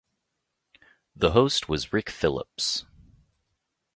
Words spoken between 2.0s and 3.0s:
Phillips.